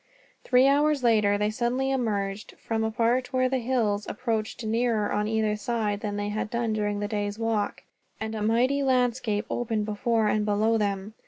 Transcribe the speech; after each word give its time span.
Three 0.43 0.65
hours 0.65 1.03
later 1.03 1.37
they 1.37 1.51
suddenly 1.51 1.91
emerged, 1.91 2.55
from 2.57 2.83
a 2.83 2.89
part 2.89 3.31
where 3.31 3.47
the 3.47 3.59
hills 3.59 4.07
approached 4.09 4.65
nearer 4.65 5.11
on 5.11 5.27
either 5.27 5.55
side 5.55 5.99
than 5.99 6.15
they 6.15 6.29
had 6.29 6.49
done 6.49 6.73
during 6.73 6.99
the 7.01 7.07
day's 7.07 7.37
walk, 7.37 7.83
and 8.19 8.33
a 8.33 8.41
mighty 8.41 8.81
landscape 8.81 9.45
opened 9.47 9.85
before 9.85 10.27
and 10.27 10.43
below 10.43 10.79
them. 10.79 11.13